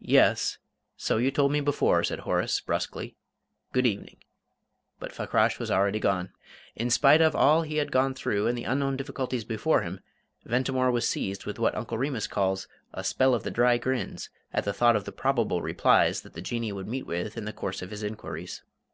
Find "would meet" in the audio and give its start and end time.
16.72-17.04